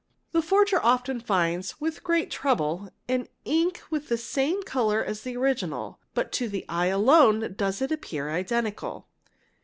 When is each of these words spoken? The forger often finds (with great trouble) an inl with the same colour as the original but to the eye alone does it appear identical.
The 0.31 0.41
forger 0.41 0.83
often 0.83 1.19
finds 1.19 1.79
(with 1.79 2.03
great 2.03 2.31
trouble) 2.31 2.89
an 3.07 3.27
inl 3.45 3.77
with 3.91 4.07
the 4.09 4.17
same 4.17 4.63
colour 4.63 5.03
as 5.03 5.21
the 5.21 5.37
original 5.37 5.99
but 6.15 6.31
to 6.31 6.49
the 6.49 6.65
eye 6.67 6.87
alone 6.87 7.53
does 7.55 7.83
it 7.83 7.91
appear 7.91 8.31
identical. 8.31 9.07